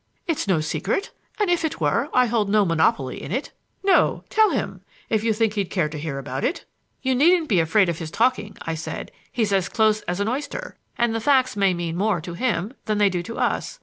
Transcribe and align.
It's 0.25 0.47
no 0.47 0.61
secret; 0.61 1.11
and 1.39 1.47
if 1.51 1.63
it 1.63 1.79
were, 1.79 2.09
I 2.11 2.25
hold 2.25 2.49
no 2.49 2.65
monopoly 2.65 3.21
in 3.21 3.31
it. 3.31 3.51
No; 3.83 4.23
tell 4.31 4.49
him, 4.49 4.81
if 5.11 5.23
you 5.23 5.31
think 5.31 5.53
he'd 5.53 5.69
care 5.69 5.89
to 5.89 5.99
hear 5.99 6.17
about 6.17 6.43
it." 6.43 6.65
"You 7.03 7.13
needn't 7.13 7.47
be 7.47 7.59
afraid 7.59 7.87
of 7.87 7.99
his 7.99 8.09
talking," 8.09 8.57
I 8.63 8.73
said. 8.73 9.11
"He's 9.31 9.53
as 9.53 9.69
close 9.69 10.01
as 10.07 10.19
an 10.19 10.27
oyster; 10.27 10.75
and 10.97 11.13
the 11.13 11.21
facts 11.21 11.55
may 11.55 11.75
mean 11.75 11.95
more 11.97 12.19
to 12.19 12.33
him 12.33 12.73
than 12.85 12.97
they 12.97 13.09
do 13.09 13.21
to 13.21 13.37
us. 13.37 13.79